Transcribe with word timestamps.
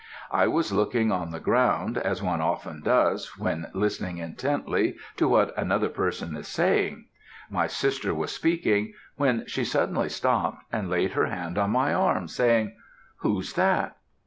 I 0.31 0.47
was 0.47 0.71
looking 0.71 1.11
on 1.11 1.29
the 1.29 1.39
ground, 1.39 1.95
as 1.95 2.23
one 2.23 2.41
often 2.41 2.81
does, 2.81 3.37
when 3.37 3.67
listening 3.75 4.17
intently 4.17 4.97
to 5.17 5.27
what 5.29 5.55
another 5.55 5.89
person 5.89 6.35
is 6.35 6.47
saying; 6.47 7.05
my 7.51 7.67
sister 7.67 8.11
was 8.11 8.31
speaking, 8.31 8.93
when 9.17 9.45
she 9.45 9.63
suddenly 9.63 10.09
stopped, 10.09 10.63
and 10.71 10.89
laid 10.89 11.11
her 11.11 11.27
hand 11.27 11.59
on 11.59 11.69
my 11.69 11.93
arm, 11.93 12.27
saying, 12.27 12.75
'Who's 13.19 13.53
that?' 13.53 13.95